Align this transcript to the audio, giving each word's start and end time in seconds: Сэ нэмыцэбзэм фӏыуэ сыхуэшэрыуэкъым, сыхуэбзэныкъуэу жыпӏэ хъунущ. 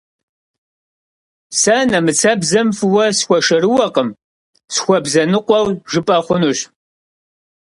Сэ 1.59 1.75
нэмыцэбзэм 1.89 2.67
фӏыуэ 2.77 3.05
сыхуэшэрыуэкъым, 3.17 4.09
сыхуэбзэныкъуэу 4.73 5.67
жыпӏэ 5.91 6.17
хъунущ. 6.25 6.59